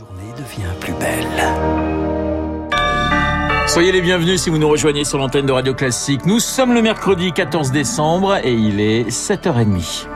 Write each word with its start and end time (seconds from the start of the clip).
journée 0.00 0.32
devient 0.34 0.72
plus 0.80 0.94
belle. 0.94 1.26
Soyez 3.66 3.92
les 3.92 4.00
bienvenus 4.00 4.40
si 4.40 4.48
vous 4.48 4.56
nous 4.56 4.68
rejoignez 4.68 5.04
sur 5.04 5.18
l'antenne 5.18 5.44
de 5.44 5.52
Radio 5.52 5.74
Classique. 5.74 6.24
Nous 6.24 6.40
sommes 6.40 6.72
le 6.72 6.80
mercredi 6.80 7.32
14 7.32 7.70
décembre 7.70 8.38
et 8.42 8.54
il 8.54 8.80
est 8.80 9.10
7h30. 9.10 10.06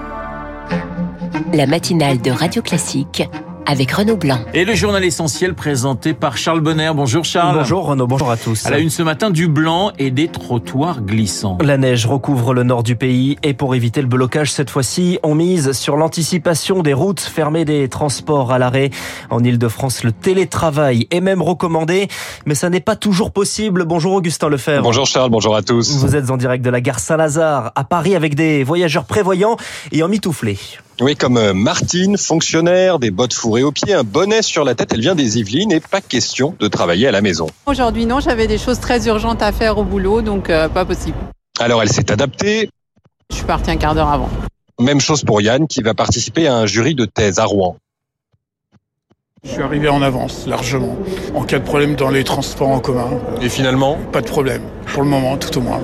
La 1.53 1.67
matinale 1.67 2.19
de 2.23 2.31
Radio 2.31 2.63
Classique 2.63 3.25
avec 3.67 3.93
Renaud 3.93 4.17
Blanc. 4.17 4.39
Et 4.53 4.65
le 4.65 4.75
journal 4.75 5.05
essentiel 5.05 5.55
présenté 5.55 6.15
par 6.15 6.37
Charles 6.37 6.61
Bonner. 6.61 6.91
Bonjour 6.95 7.25
Charles. 7.25 7.59
Bonjour 7.59 7.87
Renaud, 7.87 8.07
bonjour 8.07 8.31
à 8.31 8.37
tous. 8.37 8.67
À 8.67 8.71
la 8.71 8.79
une 8.79 8.91
ce 8.91 9.03
matin, 9.03 9.31
du 9.31 9.49
blanc 9.49 9.93
et 9.99 10.11
des 10.11 10.29
trottoirs 10.29 11.01
glissants. 11.01 11.59
La 11.63 11.77
neige 11.77 12.07
recouvre 12.07 12.55
le 12.55 12.63
nord 12.63 12.83
du 12.83 12.97
pays 12.97 13.37
et 13.43 13.55
pour 13.55 13.75
éviter 13.75 14.01
le 14.01 14.07
blocage 14.07 14.53
cette 14.53 14.71
fois-ci, 14.71 15.19
on 15.23 15.35
mise 15.35 15.73
sur 15.73 15.97
l'anticipation 15.97 16.83
des 16.83 16.93
routes 16.93 17.21
fermées 17.21 17.65
des 17.65 17.89
transports 17.89 18.53
à 18.53 18.59
l'arrêt. 18.59 18.91
En 19.31 19.43
Ile-de-France, 19.43 20.05
le 20.05 20.13
télétravail 20.13 21.07
est 21.11 21.21
même 21.21 21.43
recommandé, 21.43 22.09
mais 22.47 22.55
ça 22.55 22.71
n'est 22.71 22.81
pas 22.81 22.97
toujours 22.97 23.31
possible. 23.31 23.85
Bonjour 23.85 24.13
Augustin 24.13 24.49
Lefebvre. 24.49 24.83
Bonjour 24.83 25.07
Charles, 25.07 25.31
bonjour 25.31 25.57
à 25.57 25.63
tous. 25.63 25.97
Vous 25.99 26.17
êtes 26.17 26.31
en 26.31 26.37
direct 26.37 26.65
de 26.65 26.71
la 26.71 26.81
gare 26.81 26.99
Saint-Lazare 26.99 27.73
à 27.75 27.85
Paris 27.85 28.15
avec 28.15 28.35
des 28.35 28.65
voyageurs 28.65 29.05
prévoyants 29.05 29.57
et 29.93 30.03
en 30.03 30.09
mitouflé. 30.09 30.59
Oui, 31.01 31.17
comme 31.17 31.37
euh, 31.37 31.55
Martine, 31.55 32.17
fonctionnaire, 32.17 33.01
des 33.01 33.11
bottes 33.11 33.33
fourrées 33.33 33.65
aux 33.65 33.73
pieds, 33.73 33.95
un 33.95 34.05
bonnet 34.05 34.43
sur 34.43 34.65
la 34.65 34.77
tête. 34.77 34.93
Elle 34.93 35.01
vient 35.01 35.17
des 35.17 35.39
Yvelines 35.39 35.73
et 35.73 35.81
pas 35.81 36.01
question 36.01 36.55
de 36.61 36.69
travailler 36.69 37.09
à 37.09 37.11
la 37.11 37.21
maison. 37.21 37.49
Aujourd'hui, 37.67 38.07
non, 38.07 38.21
j'avais 38.21 38.47
des 38.47 38.59
choses 38.59 38.79
très 38.79 39.07
urgentes 39.09 39.43
à 39.43 39.51
faire 39.51 39.79
au 39.79 39.85
boulot, 39.85 40.23
donc 40.23 40.51
euh, 40.51 40.69
pas 40.69 40.85
possible. 40.85 41.17
Alors 41.59 41.83
elle 41.83 41.91
s'est 41.91 42.13
adaptée. 42.13 42.71
Je 43.31 43.37
suis 43.37 43.45
partie 43.45 43.71
un 43.71 43.77
quart 43.77 43.95
d'heure 43.95 44.11
avant. 44.11 44.29
Même 44.81 45.01
chose 45.01 45.25
pour 45.25 45.41
Yann 45.41 45.67
qui 45.67 45.83
va 45.83 45.95
participer 45.95 46.47
à 46.47 46.57
un 46.57 46.67
jury 46.67 46.95
de 46.95 47.07
thèse 47.07 47.39
à 47.39 47.45
Rouen. 47.45 47.77
Je 49.45 49.51
suis 49.51 49.63
arrivé 49.63 49.89
en 49.89 50.01
avance, 50.01 50.47
largement. 50.47 50.97
En 51.35 51.45
cas 51.45 51.59
de 51.59 51.65
problème 51.65 51.97
dans 51.97 52.09
les 52.09 52.25
transports 52.25 52.71
en 52.71 52.81
commun, 52.81 53.11
Et 53.43 53.49
finalement, 53.49 53.99
pas 54.11 54.23
de 54.23 54.27
problème. 54.27 54.63
Pour 54.87 55.03
le 55.03 55.09
moment, 55.09 55.37
tout 55.37 55.59
au 55.59 55.61
moins. 55.61 55.83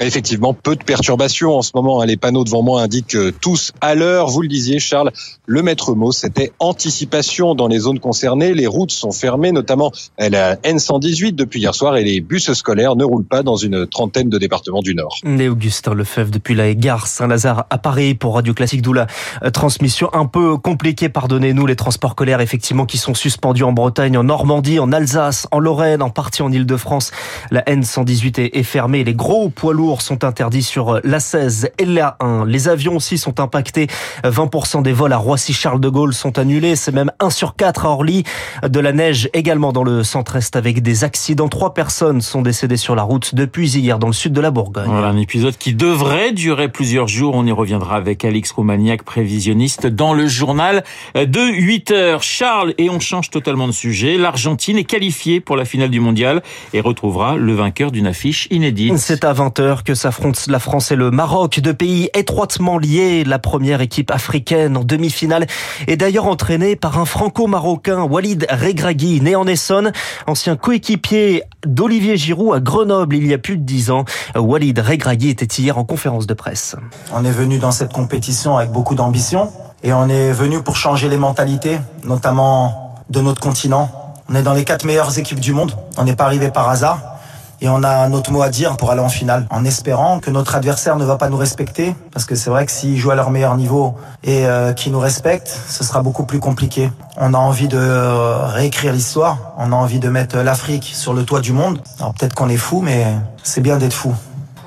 Effectivement, 0.00 0.54
peu 0.54 0.76
de 0.76 0.84
perturbations 0.84 1.56
en 1.56 1.62
ce 1.62 1.72
moment. 1.74 2.00
hein. 2.00 2.06
Les 2.06 2.16
panneaux 2.16 2.44
devant 2.44 2.62
moi 2.62 2.82
indiquent 2.82 3.16
tous 3.40 3.72
à 3.80 3.94
l'heure. 3.94 4.28
Vous 4.28 4.42
le 4.42 4.48
disiez, 4.48 4.78
Charles, 4.78 5.12
le 5.46 5.62
maître 5.62 5.94
mot, 5.94 6.12
c'était 6.12 6.52
anticipation 6.58 7.54
dans 7.54 7.68
les 7.68 7.80
zones 7.80 7.98
concernées. 7.98 8.54
Les 8.54 8.66
routes 8.66 8.92
sont 8.92 9.10
fermées, 9.12 9.52
notamment 9.52 9.92
la 10.18 10.56
N118 10.56 11.32
depuis 11.34 11.60
hier 11.60 11.74
soir 11.74 11.96
et 11.96 12.04
les 12.04 12.20
bus 12.20 12.52
scolaires 12.52 12.96
ne 12.96 13.04
roulent 13.04 13.26
pas 13.26 13.42
dans 13.42 13.56
une 13.56 13.86
trentaine 13.86 14.28
de 14.28 14.38
départements 14.38 14.82
du 14.82 14.94
Nord. 14.94 15.16
Et 15.24 15.48
Augustin 15.48 15.94
Lefebvre 15.94 16.30
depuis 16.30 16.54
la 16.54 16.74
gare 16.74 17.06
Saint-Lazare 17.06 17.66
à 17.70 17.78
Paris 17.78 18.14
pour 18.14 18.34
Radio 18.34 18.54
Classique, 18.54 18.82
d'où 18.82 18.92
la 18.92 19.06
euh, 19.42 19.50
transmission 19.50 20.10
un 20.12 20.26
peu 20.26 20.56
compliquée, 20.56 21.08
pardonnez-nous, 21.08 21.66
les 21.66 21.76
transports 21.76 22.12
scolaires 22.12 22.40
effectivement 22.40 22.86
qui 22.86 22.98
sont 22.98 23.14
suspendus 23.14 23.64
en 23.64 23.72
Bretagne, 23.72 24.16
en 24.16 24.24
Normandie, 24.24 24.78
en 24.78 24.92
Alsace, 24.92 25.46
en 25.50 25.58
Lorraine, 25.58 26.02
en 26.02 26.10
partie 26.10 26.42
en 26.42 26.52
Ile-de-France. 26.52 27.10
La 27.50 27.62
N118 27.62 28.40
est, 28.40 28.56
est 28.56 28.62
fermée, 28.62 29.04
les 29.04 29.14
gros 29.14 29.48
poids 29.48 29.72
lourds 29.74 29.87
sont 29.96 30.24
interdits 30.24 30.62
sur 30.62 30.96
euh, 30.96 31.00
la 31.04 31.20
16 31.20 31.70
et 31.78 31.84
la 31.84 32.16
1. 32.20 32.44
Les 32.46 32.68
avions 32.68 32.96
aussi 32.96 33.18
sont 33.18 33.40
impactés, 33.40 33.86
20% 34.24 34.82
des 34.82 34.92
vols 34.92 35.12
à 35.12 35.16
Roissy-Charles 35.16 35.80
de 35.80 35.88
Gaulle 35.88 36.14
sont 36.14 36.38
annulés, 36.38 36.76
c'est 36.76 36.92
même 36.92 37.10
1 37.20 37.30
sur 37.30 37.56
4 37.56 37.86
à 37.86 37.90
Orly. 37.90 38.24
De 38.66 38.80
la 38.80 38.92
neige 38.92 39.28
également 39.32 39.72
dans 39.72 39.84
le 39.84 40.04
centre-est 40.04 40.56
avec 40.56 40.82
des 40.82 41.04
accidents. 41.04 41.48
Trois 41.48 41.74
personnes 41.74 42.20
sont 42.20 42.42
décédées 42.42 42.76
sur 42.76 42.94
la 42.94 43.02
route 43.02 43.34
depuis 43.34 43.76
hier 43.76 43.98
dans 43.98 44.06
le 44.06 44.12
sud 44.12 44.32
de 44.32 44.40
la 44.40 44.50
Bourgogne. 44.50 44.88
Voilà 44.88 45.08
un 45.08 45.16
épisode 45.16 45.56
qui 45.56 45.74
devrait 45.74 46.32
durer 46.32 46.68
plusieurs 46.68 47.08
jours. 47.08 47.34
On 47.34 47.46
y 47.46 47.52
reviendra 47.52 47.96
avec 47.96 48.24
Alix 48.24 48.50
Romagnac, 48.52 49.02
prévisionniste, 49.02 49.86
dans 49.86 50.14
le 50.14 50.26
journal 50.26 50.84
de 51.14 51.40
8 51.40 51.90
heures. 51.92 52.22
Charles, 52.22 52.74
et 52.78 52.90
on 52.90 53.00
change 53.00 53.30
totalement 53.30 53.66
de 53.66 53.72
sujet. 53.72 54.16
L'Argentine 54.16 54.76
est 54.76 54.84
qualifiée 54.84 55.40
pour 55.40 55.56
la 55.56 55.64
finale 55.64 55.90
du 55.90 56.00
mondial 56.00 56.42
et 56.72 56.80
retrouvera 56.80 57.36
le 57.36 57.54
vainqueur 57.54 57.90
d'une 57.90 58.06
affiche 58.06 58.48
inédite. 58.50 58.96
C'est 58.98 59.24
à 59.24 59.32
20h 59.32 59.77
que 59.84 59.94
s'affrontent 59.94 60.40
la 60.48 60.58
France 60.58 60.90
et 60.90 60.96
le 60.96 61.10
Maroc, 61.10 61.60
deux 61.60 61.74
pays 61.74 62.10
étroitement 62.14 62.78
liés. 62.78 63.24
La 63.24 63.38
première 63.38 63.80
équipe 63.80 64.10
africaine 64.10 64.76
en 64.76 64.84
demi-finale 64.84 65.46
est 65.86 65.96
d'ailleurs 65.96 66.26
entraînée 66.26 66.76
par 66.76 66.98
un 66.98 67.04
franco-marocain, 67.04 68.02
Walid 68.02 68.46
Regragui, 68.50 69.20
né 69.20 69.36
en 69.36 69.46
Essonne, 69.46 69.92
ancien 70.26 70.56
coéquipier 70.56 71.42
d'Olivier 71.66 72.16
Giroud 72.16 72.54
à 72.54 72.60
Grenoble 72.60 73.16
il 73.16 73.26
y 73.26 73.34
a 73.34 73.38
plus 73.38 73.56
de 73.56 73.62
dix 73.62 73.90
ans. 73.90 74.04
Walid 74.36 74.78
Regragui 74.78 75.30
était 75.30 75.46
hier 75.60 75.78
en 75.78 75.84
conférence 75.84 76.26
de 76.26 76.34
presse. 76.34 76.76
On 77.12 77.24
est 77.24 77.30
venu 77.30 77.58
dans 77.58 77.72
cette 77.72 77.92
compétition 77.92 78.56
avec 78.56 78.70
beaucoup 78.70 78.94
d'ambition 78.94 79.50
et 79.82 79.92
on 79.92 80.08
est 80.08 80.32
venu 80.32 80.62
pour 80.62 80.76
changer 80.76 81.08
les 81.08 81.18
mentalités, 81.18 81.78
notamment 82.04 82.94
de 83.10 83.20
notre 83.20 83.40
continent. 83.40 83.90
On 84.28 84.34
est 84.34 84.42
dans 84.42 84.54
les 84.54 84.64
quatre 84.64 84.84
meilleures 84.84 85.18
équipes 85.18 85.40
du 85.40 85.52
monde. 85.52 85.72
On 85.96 86.04
n'est 86.04 86.16
pas 86.16 86.24
arrivé 86.24 86.50
par 86.50 86.68
hasard. 86.68 87.17
Et 87.60 87.68
on 87.68 87.82
a 87.82 88.08
notre 88.08 88.30
mot 88.30 88.42
à 88.42 88.50
dire 88.50 88.76
pour 88.76 88.90
aller 88.90 89.00
en 89.00 89.08
finale, 89.08 89.46
en 89.50 89.64
espérant 89.64 90.20
que 90.20 90.30
notre 90.30 90.54
adversaire 90.54 90.96
ne 90.96 91.04
va 91.04 91.16
pas 91.16 91.28
nous 91.28 91.36
respecter, 91.36 91.96
parce 92.12 92.24
que 92.24 92.36
c'est 92.36 92.50
vrai 92.50 92.64
que 92.66 92.72
s'ils 92.72 92.96
jouent 92.96 93.10
à 93.10 93.16
leur 93.16 93.30
meilleur 93.30 93.56
niveau 93.56 93.96
et 94.22 94.46
euh, 94.46 94.72
qu'ils 94.72 94.92
nous 94.92 95.00
respectent, 95.00 95.58
ce 95.68 95.82
sera 95.82 96.00
beaucoup 96.00 96.24
plus 96.24 96.38
compliqué. 96.38 96.92
On 97.16 97.34
a 97.34 97.38
envie 97.38 97.66
de 97.66 97.78
euh, 97.78 98.46
réécrire 98.46 98.92
l'histoire, 98.92 99.54
on 99.58 99.72
a 99.72 99.76
envie 99.76 99.98
de 99.98 100.08
mettre 100.08 100.38
l'Afrique 100.38 100.90
sur 100.94 101.14
le 101.14 101.24
toit 101.24 101.40
du 101.40 101.52
monde. 101.52 101.80
Alors 101.98 102.14
peut-être 102.14 102.34
qu'on 102.34 102.48
est 102.48 102.56
fou, 102.56 102.80
mais 102.80 103.06
c'est 103.42 103.60
bien 103.60 103.76
d'être 103.76 103.92
fou. 103.92 104.14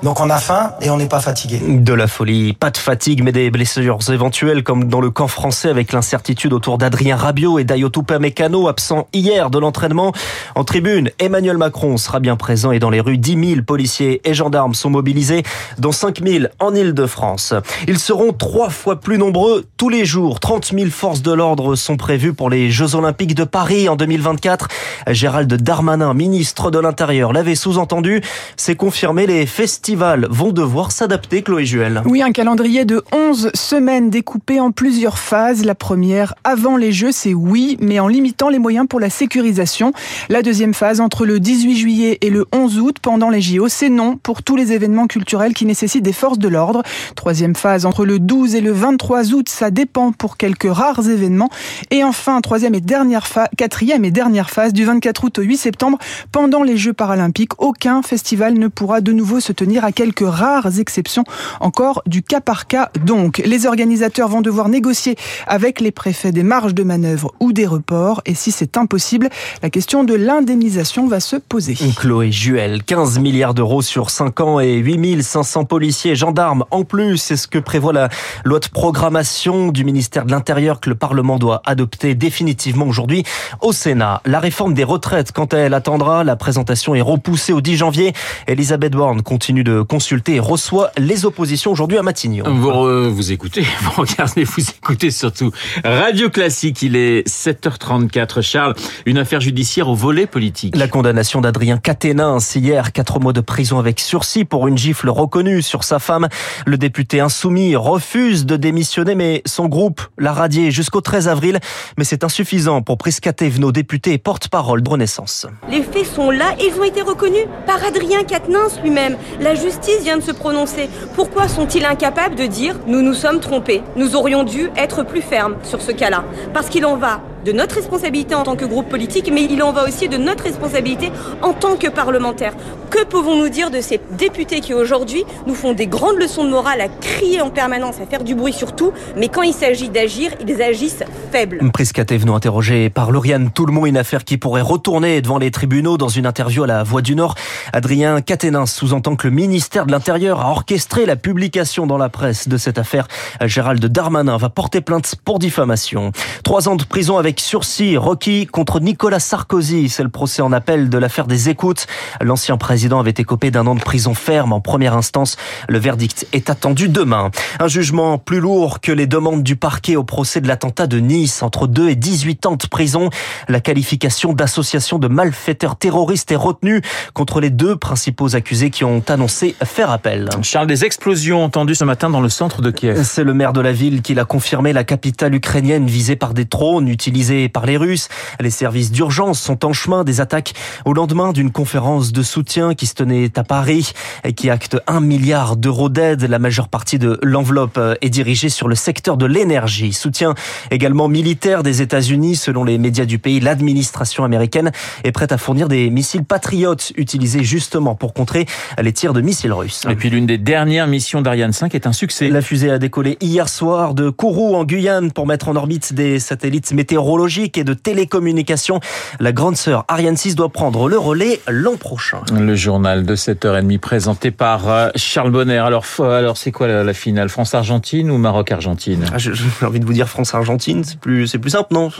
Donc 0.02 0.18
on 0.18 0.28
a 0.30 0.38
faim 0.38 0.72
et 0.80 0.90
on 0.90 0.96
n'est 0.96 1.06
pas 1.06 1.20
fatigué. 1.20 1.60
De 1.64 1.94
la 1.94 2.08
folie, 2.08 2.54
pas 2.54 2.70
de 2.70 2.76
fatigue, 2.76 3.22
mais 3.22 3.30
des 3.30 3.52
blessures 3.52 3.98
éventuelles, 4.10 4.64
comme 4.64 4.88
dans 4.88 5.00
le 5.00 5.10
camp 5.10 5.28
français 5.28 5.68
avec 5.68 5.92
l'incertitude 5.92 6.52
autour 6.52 6.76
d'Adrien 6.76 7.14
Rabiot 7.14 7.60
et 7.60 7.64
d'Ayotou 7.64 8.04
Mécano, 8.18 8.66
absent 8.66 9.06
hier 9.12 9.48
de 9.48 9.60
l'entraînement. 9.60 10.12
En 10.56 10.64
tribune, 10.64 11.10
Emmanuel 11.20 11.56
Macron 11.56 11.96
sera 11.98 12.18
bien 12.18 12.34
présent 12.34 12.72
et 12.72 12.80
dans 12.80 12.90
les 12.90 12.98
rues, 12.98 13.16
10 13.16 13.50
000 13.50 13.62
policiers 13.62 14.20
et 14.28 14.34
gendarmes 14.34 14.74
sont 14.74 14.90
mobilisés, 14.90 15.44
dont 15.78 15.92
5 15.92 16.20
000 16.20 16.46
en 16.58 16.74
Ile-de-France. 16.74 17.54
Ils 17.86 18.00
seront 18.00 18.32
trois 18.32 18.70
fois 18.70 18.98
plus 18.98 19.18
nombreux 19.18 19.66
tous 19.76 19.88
les 19.88 20.04
jours. 20.04 20.40
30 20.40 20.72
000 20.74 20.90
forces 20.90 21.22
de 21.22 21.32
l'ordre 21.32 21.76
sont 21.76 21.96
prévues 21.96 22.34
pour 22.34 22.50
les 22.50 22.72
Jeux 22.72 22.96
Olympiques 22.96 23.36
de 23.36 23.44
Paris 23.44 23.88
en 23.88 23.94
2024. 23.94 24.66
Gérald 25.10 25.52
Darmanin, 25.54 26.12
ministre 26.12 26.72
de 26.72 26.80
l'Intérieur, 26.80 27.32
l'avait 27.32 27.54
sous-entendu. 27.54 28.20
C'est 28.56 28.74
confirmé, 28.74 29.28
les 29.28 29.46
festivals 29.46 29.91
vont 29.94 30.52
devoir 30.52 30.92
s'adapter, 30.92 31.42
Chloé 31.42 31.64
Juel. 31.64 32.02
Oui, 32.06 32.22
un 32.22 32.32
calendrier 32.32 32.84
de 32.84 33.02
11 33.12 33.50
semaines 33.54 34.10
découpé 34.10 34.60
en 34.60 34.70
plusieurs 34.70 35.18
phases. 35.18 35.64
La 35.64 35.74
première, 35.74 36.34
avant 36.44 36.76
les 36.76 36.92
Jeux, 36.92 37.12
c'est 37.12 37.34
oui, 37.34 37.76
mais 37.80 38.00
en 38.00 38.08
limitant 38.08 38.48
les 38.48 38.58
moyens 38.58 38.86
pour 38.88 39.00
la 39.00 39.10
sécurisation. 39.10 39.92
La 40.28 40.42
deuxième 40.42 40.74
phase, 40.74 41.00
entre 41.00 41.26
le 41.26 41.40
18 41.40 41.76
juillet 41.76 42.18
et 42.20 42.30
le 42.30 42.46
11 42.52 42.78
août, 42.78 42.96
pendant 43.02 43.30
les 43.30 43.40
JO, 43.40 43.68
c'est 43.68 43.88
non 43.88 44.16
pour 44.16 44.42
tous 44.42 44.56
les 44.56 44.72
événements 44.72 45.06
culturels 45.06 45.54
qui 45.54 45.66
nécessitent 45.66 46.04
des 46.04 46.12
forces 46.12 46.38
de 46.38 46.48
l'ordre. 46.48 46.82
Troisième 47.14 47.54
phase, 47.54 47.86
entre 47.86 48.04
le 48.04 48.18
12 48.18 48.54
et 48.54 48.60
le 48.60 48.72
23 48.72 49.32
août, 49.34 49.48
ça 49.48 49.70
dépend 49.70 50.12
pour 50.12 50.36
quelques 50.36 50.72
rares 50.72 51.08
événements. 51.08 51.50
Et 51.90 52.04
enfin, 52.04 52.40
troisième 52.40 52.74
et 52.74 52.80
dernière 52.80 53.26
phase, 53.26 53.48
quatrième 53.56 54.04
et 54.04 54.10
dernière 54.10 54.50
phase, 54.50 54.72
du 54.72 54.84
24 54.84 55.24
août 55.24 55.38
au 55.38 55.42
8 55.42 55.56
septembre, 55.56 55.98
pendant 56.30 56.62
les 56.62 56.76
Jeux 56.76 56.92
paralympiques, 56.92 57.60
aucun 57.62 58.02
festival 58.02 58.54
ne 58.54 58.68
pourra 58.68 59.00
de 59.00 59.12
nouveau 59.12 59.40
se 59.40 59.52
tenir 59.52 59.81
à 59.84 59.92
quelques 59.92 60.26
rares 60.26 60.78
exceptions, 60.78 61.24
encore 61.60 62.02
du 62.06 62.22
cas 62.22 62.40
par 62.40 62.66
cas 62.66 62.90
donc. 63.04 63.42
Les 63.44 63.66
organisateurs 63.66 64.28
vont 64.28 64.40
devoir 64.40 64.68
négocier 64.68 65.16
avec 65.46 65.80
les 65.80 65.90
préfets 65.90 66.32
des 66.32 66.42
marges 66.42 66.74
de 66.74 66.82
manœuvre 66.82 67.32
ou 67.40 67.52
des 67.52 67.66
reports, 67.66 68.22
et 68.26 68.34
si 68.34 68.52
c'est 68.52 68.76
impossible, 68.76 69.28
la 69.62 69.70
question 69.70 70.04
de 70.04 70.14
l'indemnisation 70.14 71.06
va 71.06 71.20
se 71.20 71.36
poser. 71.36 71.76
Chloé 71.96 72.32
Juel, 72.32 72.82
15 72.82 73.18
milliards 73.18 73.54
d'euros 73.54 73.82
sur 73.82 74.10
5 74.10 74.40
ans 74.40 74.60
et 74.60 74.76
8500 74.76 75.64
policiers 75.64 76.12
et 76.12 76.16
gendarmes 76.16 76.64
en 76.70 76.84
plus, 76.84 77.18
c'est 77.18 77.36
ce 77.36 77.46
que 77.46 77.58
prévoit 77.58 77.92
la 77.92 78.08
loi 78.44 78.58
de 78.58 78.68
programmation 78.68 79.68
du 79.68 79.84
ministère 79.84 80.24
de 80.24 80.30
l'Intérieur 80.30 80.80
que 80.80 80.88
le 80.88 80.96
Parlement 80.96 81.38
doit 81.38 81.62
adopter 81.64 82.14
définitivement 82.14 82.86
aujourd'hui 82.86 83.24
au 83.60 83.72
Sénat. 83.72 84.20
La 84.24 84.40
réforme 84.40 84.74
des 84.74 84.84
retraites, 84.84 85.32
quand 85.32 85.54
elle 85.54 85.74
attendra, 85.74 86.24
la 86.24 86.36
présentation 86.36 86.94
est 86.94 87.00
repoussée 87.00 87.52
au 87.52 87.60
10 87.60 87.76
janvier. 87.76 88.12
Elisabeth 88.46 88.92
Borne 88.92 89.22
continue 89.22 89.64
de 89.64 89.71
consulter 89.82 90.34
et 90.36 90.40
reçoit 90.40 90.90
les 90.98 91.24
oppositions 91.24 91.70
aujourd'hui 91.72 91.98
à 91.98 92.02
Matignon. 92.02 92.44
Vous, 92.46 92.68
re- 92.68 93.08
vous 93.08 93.32
écoutez, 93.32 93.64
vous 93.82 94.02
regardez, 94.02 94.44
vous 94.44 94.62
écoutez 94.68 95.10
surtout 95.10 95.50
Radio 95.84 96.28
Classique. 96.30 96.82
Il 96.82 96.96
est 96.96 97.26
7h34. 97.28 98.42
Charles, 98.42 98.74
une 99.06 99.18
affaire 99.18 99.40
judiciaire 99.40 99.88
au 99.88 99.94
volet 99.94 100.26
politique. 100.26 100.76
La 100.76 100.88
condamnation 100.88 101.40
d'Adrien 101.40 101.78
Caténin, 101.78 102.38
hier, 102.54 102.92
quatre 102.92 103.20
mois 103.20 103.32
de 103.32 103.40
prison 103.40 103.78
avec 103.78 104.00
sursis 104.00 104.44
pour 104.44 104.66
une 104.68 104.76
gifle 104.78 105.08
reconnue 105.08 105.62
sur 105.62 105.84
sa 105.84 105.98
femme. 105.98 106.28
Le 106.66 106.76
député 106.76 107.20
insoumis 107.20 107.76
refuse 107.76 108.46
de 108.46 108.56
démissionner, 108.56 109.14
mais 109.14 109.42
son 109.46 109.66
groupe 109.66 110.02
l'a 110.18 110.32
radié 110.32 110.70
jusqu'au 110.70 111.00
13 111.00 111.28
avril. 111.28 111.58
Mais 111.98 112.04
c'est 112.04 112.24
insuffisant 112.24 112.82
pour 112.82 112.98
Prisca 112.98 113.32
Thévenot, 113.32 113.72
député 113.72 114.12
et 114.12 114.18
porte-parole 114.18 114.82
de 114.82 114.88
Renaissance. 114.90 115.46
Les 115.70 115.82
faits 115.82 116.06
sont 116.06 116.30
là 116.30 116.54
et 116.58 116.66
ils 116.66 116.80
ont 116.80 116.84
été 116.84 117.02
reconnus 117.02 117.46
par 117.66 117.82
Adrien 117.84 118.24
Quatennens 118.24 118.80
lui-même. 118.82 119.16
La 119.40 119.51
justice 119.54 120.02
vient 120.02 120.16
de 120.16 120.22
se 120.22 120.32
prononcer. 120.32 120.88
Pourquoi 121.14 121.48
sont-ils 121.48 121.84
incapables 121.84 122.34
de 122.34 122.46
dire 122.46 122.76
nous 122.86 123.02
nous 123.02 123.14
sommes 123.14 123.40
trompés 123.40 123.82
Nous 123.96 124.16
aurions 124.16 124.44
dû 124.44 124.70
être 124.76 125.04
plus 125.04 125.22
fermes 125.22 125.56
sur 125.62 125.80
ce 125.82 125.92
cas-là? 125.92 126.24
Parce 126.52 126.68
qu'il 126.68 126.84
en 126.86 126.96
va 126.96 127.20
de 127.44 127.52
notre 127.52 127.76
responsabilité 127.76 128.34
en 128.34 128.44
tant 128.44 128.56
que 128.56 128.64
groupe 128.64 128.88
politique, 128.88 129.30
mais 129.32 129.44
il 129.44 129.62
en 129.62 129.72
va 129.72 129.84
aussi 129.84 130.08
de 130.08 130.16
notre 130.16 130.44
responsabilité 130.44 131.10
en 131.42 131.52
tant 131.52 131.76
que 131.76 131.88
parlementaire. 131.88 132.54
Que 132.90 133.04
pouvons-nous 133.04 133.48
dire 133.48 133.70
de 133.70 133.80
ces 133.80 134.00
députés 134.18 134.60
qui 134.60 134.74
aujourd'hui 134.74 135.24
nous 135.46 135.54
font 135.54 135.72
des 135.72 135.86
grandes 135.86 136.18
leçons 136.18 136.44
de 136.44 136.50
morale 136.50 136.80
à 136.80 136.88
crier 136.88 137.40
en 137.40 137.50
permanence, 137.50 137.96
à 138.00 138.06
faire 138.06 138.22
du 138.22 138.34
bruit 138.34 138.52
surtout, 138.52 138.92
mais 139.16 139.28
quand 139.28 139.42
il 139.42 139.54
s'agit 139.54 139.88
d'agir, 139.88 140.30
ils 140.46 140.62
agissent 140.62 141.04
faibles. 141.30 141.58
Priscate 141.72 142.12
nous 142.12 142.34
interrogé 142.34 142.90
par 142.90 143.10
Lauriane 143.10 143.50
Toulmont, 143.50 143.86
une 143.86 143.96
affaire 143.96 144.24
qui 144.24 144.36
pourrait 144.36 144.60
retourner 144.60 145.20
devant 145.22 145.38
les 145.38 145.50
tribunaux 145.50 145.96
dans 145.96 146.08
une 146.08 146.26
interview 146.26 146.64
à 146.64 146.66
la 146.66 146.82
Voix 146.82 147.02
du 147.02 147.14
Nord. 147.14 147.34
Adrien 147.72 148.20
Caténin 148.20 148.66
sous-entend 148.66 149.16
que 149.16 149.26
le 149.26 149.34
ministère 149.34 149.86
de 149.86 149.92
l'Intérieur 149.92 150.40
a 150.40 150.50
orchestré 150.50 151.06
la 151.06 151.16
publication 151.16 151.86
dans 151.86 151.98
la 151.98 152.08
presse 152.08 152.46
de 152.48 152.56
cette 152.56 152.78
affaire. 152.78 153.08
Gérald 153.44 153.84
Darmanin 153.84 154.36
va 154.36 154.50
porter 154.50 154.80
plainte 154.80 155.14
pour 155.24 155.38
diffamation. 155.38 156.12
Trois 156.44 156.68
ans 156.68 156.76
de 156.76 156.84
prison 156.84 157.16
avec 157.16 157.31
sursis 157.40 157.96
requis 157.96 158.46
contre 158.46 158.80
Nicolas 158.80 159.20
Sarkozy. 159.20 159.88
C'est 159.88 160.02
le 160.02 160.08
procès 160.08 160.42
en 160.42 160.52
appel 160.52 160.88
de 160.88 160.98
l'affaire 160.98 161.26
des 161.26 161.48
écoutes. 161.48 161.86
L'ancien 162.20 162.56
président 162.56 163.00
avait 163.00 163.14
écopé 163.16 163.50
d'un 163.50 163.66
an 163.66 163.74
de 163.74 163.80
prison 163.80 164.14
ferme 164.14 164.52
en 164.52 164.60
première 164.60 164.96
instance. 164.96 165.36
Le 165.68 165.78
verdict 165.78 166.26
est 166.32 166.50
attendu 166.50 166.88
demain. 166.88 167.30
Un 167.60 167.68
jugement 167.68 168.18
plus 168.18 168.40
lourd 168.40 168.80
que 168.80 168.92
les 168.92 169.06
demandes 169.06 169.42
du 169.42 169.56
parquet 169.56 169.96
au 169.96 170.04
procès 170.04 170.40
de 170.40 170.48
l'attentat 170.48 170.86
de 170.86 170.98
Nice. 170.98 171.42
Entre 171.42 171.66
2 171.66 171.90
et 171.90 171.96
18 171.96 172.46
ans 172.46 172.56
de 172.56 172.66
prison. 172.66 173.10
La 173.48 173.60
qualification 173.60 174.32
d'association 174.32 174.98
de 174.98 175.08
malfaiteurs 175.08 175.76
terroristes 175.76 176.32
est 176.32 176.36
retenue 176.36 176.82
contre 177.14 177.40
les 177.40 177.50
deux 177.50 177.76
principaux 177.76 178.34
accusés 178.34 178.70
qui 178.70 178.84
ont 178.84 179.02
annoncé 179.08 179.54
faire 179.64 179.90
appel. 179.90 180.28
Charles, 180.42 180.66
des 180.66 180.84
explosions 180.84 181.44
entendues 181.44 181.74
ce 181.74 181.84
matin 181.84 182.10
dans 182.10 182.20
le 182.20 182.28
centre 182.28 182.62
de 182.62 182.70
Kiev. 182.70 183.02
C'est 183.04 183.24
le 183.24 183.34
maire 183.34 183.52
de 183.52 183.60
la 183.60 183.72
ville 183.72 184.02
qui 184.02 184.14
l'a 184.14 184.24
confirmé. 184.24 184.72
La 184.72 184.84
capitale 184.84 185.34
ukrainienne 185.34 185.86
visée 185.86 186.16
par 186.16 186.34
des 186.34 186.44
drones 186.44 186.88
utilisés 186.88 187.21
par 187.52 187.66
les 187.66 187.76
Russes. 187.76 188.08
Les 188.40 188.50
services 188.50 188.90
d'urgence 188.90 189.40
sont 189.40 189.64
en 189.64 189.72
chemin 189.72 190.02
des 190.02 190.20
attaques 190.20 190.54
au 190.84 190.92
lendemain 190.92 191.32
d'une 191.32 191.52
conférence 191.52 192.12
de 192.12 192.22
soutien 192.22 192.74
qui 192.74 192.86
se 192.86 192.94
tenait 192.94 193.38
à 193.38 193.44
Paris 193.44 193.92
et 194.24 194.32
qui 194.32 194.50
acte 194.50 194.76
un 194.88 195.00
milliard 195.00 195.56
d'euros 195.56 195.88
d'aide. 195.88 196.22
La 196.24 196.38
majeure 196.38 196.68
partie 196.68 196.98
de 196.98 197.18
l'enveloppe 197.22 197.78
est 198.00 198.10
dirigée 198.10 198.48
sur 198.48 198.66
le 198.66 198.74
secteur 198.74 199.16
de 199.16 199.26
l'énergie. 199.26 199.92
Soutien 199.92 200.34
également 200.70 201.08
militaire 201.08 201.62
des 201.62 201.80
États-Unis. 201.80 202.36
Selon 202.36 202.64
les 202.64 202.78
médias 202.78 203.04
du 203.04 203.18
pays, 203.18 203.38
l'administration 203.38 204.24
américaine 204.24 204.72
est 205.04 205.12
prête 205.12 205.30
à 205.32 205.38
fournir 205.38 205.68
des 205.68 205.90
missiles 205.90 206.24
patriotes 206.24 206.92
utilisés 206.96 207.44
justement 207.44 207.94
pour 207.94 208.14
contrer 208.14 208.46
les 208.80 208.92
tirs 208.92 209.12
de 209.12 209.20
missiles 209.20 209.52
russes. 209.52 209.82
Et 209.88 209.94
puis 209.94 210.10
l'une 210.10 210.26
des 210.26 210.38
dernières 210.38 210.88
missions 210.88 211.22
d'Ariane 211.22 211.52
5 211.52 211.74
est 211.74 211.86
un 211.86 211.92
succès. 211.92 212.28
La 212.30 212.42
fusée 212.42 212.70
a 212.70 212.78
décollé 212.78 213.16
hier 213.20 213.48
soir 213.48 213.94
de 213.94 214.10
Kourou 214.10 214.56
en 214.56 214.64
Guyane 214.64 215.12
pour 215.12 215.26
mettre 215.26 215.48
en 215.48 215.56
orbite 215.56 215.92
des 215.92 216.18
satellites 216.18 216.72
météorologiques 216.72 217.11
et 217.54 217.64
de 217.64 217.74
télécommunications. 217.74 218.80
La 219.20 219.32
grande 219.32 219.56
sœur 219.56 219.84
Ariane 219.88 220.16
6 220.16 220.34
doit 220.34 220.48
prendre 220.48 220.88
le 220.88 220.98
relais 220.98 221.40
l'an 221.48 221.76
prochain. 221.76 222.20
Le 222.32 222.54
journal 222.54 223.04
de 223.04 223.16
7h30 223.16 223.78
présenté 223.78 224.30
par 224.30 224.68
euh, 224.68 224.88
Charles 224.96 225.30
Bonner. 225.30 225.58
Alors, 225.58 225.84
alors 226.00 226.36
c'est 226.36 226.52
quoi 226.52 226.66
la, 226.66 226.94
finale? 226.94 227.28
France-Argentine 227.28 228.10
ou 228.10 228.18
Maroc-Argentine? 228.18 229.04
Ah, 229.12 229.18
J'ai 229.18 229.32
envie 229.64 229.80
de 229.80 229.84
vous 229.84 229.92
dire 229.92 230.08
France-Argentine, 230.08 230.84
c'est 230.84 230.98
plus, 230.98 231.26
c'est 231.26 231.38
plus 231.38 231.50
simple, 231.50 231.72
non? 231.72 231.90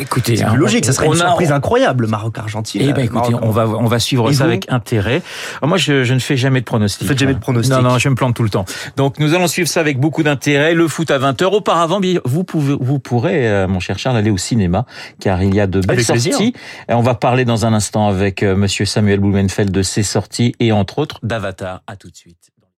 Écoutez, 0.00 0.36
c'est 0.36 0.46
plus 0.46 0.56
logique, 0.56 0.84
ça 0.84 0.92
serait 0.92 1.06
une 1.06 1.14
surprise 1.14 1.52
incroyable, 1.52 2.06
Maroc-Argentine. 2.06 2.82
Eh 2.84 2.92
ben, 2.92 3.04
écoutez, 3.04 3.34
on 3.42 3.50
va, 3.50 3.68
on 3.68 3.86
va 3.86 3.98
suivre 3.98 4.30
ça 4.32 4.44
avec 4.44 4.66
intérêt. 4.70 5.22
moi, 5.62 5.76
je, 5.76 6.04
je, 6.04 6.14
ne 6.14 6.18
fais 6.18 6.36
jamais 6.36 6.60
de 6.60 6.64
pronostics. 6.64 7.02
Vous 7.02 7.08
faites 7.08 7.18
jamais 7.18 7.34
de 7.34 7.40
pronostics. 7.40 7.74
Non, 7.74 7.82
non, 7.82 7.98
je 7.98 8.08
me 8.08 8.14
plante 8.14 8.34
tout 8.34 8.42
le 8.42 8.50
temps. 8.50 8.64
Donc, 8.96 9.18
nous 9.18 9.34
allons 9.34 9.48
suivre 9.48 9.68
ça 9.68 9.80
avec 9.80 9.98
beaucoup 9.98 10.22
d'intérêt. 10.22 10.74
Le 10.74 10.88
foot 10.88 11.10
à 11.10 11.18
20h. 11.18 11.44
Auparavant, 11.46 12.00
vous 12.24 12.44
pouvez, 12.44 12.76
vous 12.80 12.98
pourrez, 12.98 13.48
euh, 13.48 13.68
mon 13.68 13.80
cher 13.80 13.98
Charles, 13.98 14.16
aller 14.16 14.30
au 14.30 14.35
cinéma, 14.36 14.86
car 15.20 15.42
il 15.42 15.54
y 15.54 15.60
a 15.60 15.66
de 15.66 15.80
belles 15.80 15.92
avec 15.92 16.04
sorties. 16.04 16.30
Plaisir. 16.30 16.52
Et 16.88 16.94
on 16.94 17.02
va 17.02 17.14
parler 17.14 17.44
dans 17.44 17.66
un 17.66 17.72
instant 17.72 18.08
avec 18.08 18.42
euh, 18.42 18.56
Monsieur 18.56 18.84
Samuel 18.84 19.20
Blumenfeld 19.20 19.70
de 19.70 19.82
ses 19.82 20.02
sorties 20.02 20.54
et 20.60 20.72
entre 20.72 20.98
autres 20.98 21.18
d'Avatar. 21.22 21.82
À 21.86 21.96
tout 21.96 22.10
de 22.10 22.16
suite. 22.16 22.52